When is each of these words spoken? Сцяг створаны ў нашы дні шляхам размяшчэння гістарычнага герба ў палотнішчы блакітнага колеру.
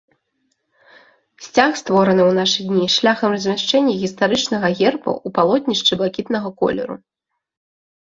Сцяг 1.47 1.71
створаны 1.81 2.23
ў 2.29 2.39
нашы 2.39 2.59
дні 2.71 2.87
шляхам 2.97 3.29
размяшчэння 3.37 3.93
гістарычнага 4.07 4.67
герба 4.79 5.11
ў 5.25 5.37
палотнішчы 5.39 5.93
блакітнага 6.05 6.49
колеру. 6.61 6.95